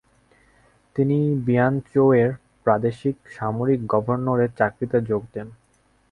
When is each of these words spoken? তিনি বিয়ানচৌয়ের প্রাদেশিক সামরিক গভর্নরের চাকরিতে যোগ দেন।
তিনি 0.95 1.17
বিয়ানচৌয়ের 1.45 2.29
প্রাদেশিক 2.65 3.15
সামরিক 3.29 3.79
গভর্নরের 3.87 4.51
চাকরিতে 4.57 4.97
যোগ 5.01 5.21
দেন। 5.33 5.47